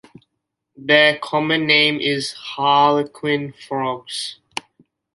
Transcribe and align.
Their 0.75 1.19
common 1.19 1.67
name 1.67 1.99
is 2.01 2.31
harlequin 2.31 3.53
frogs. 3.53 4.39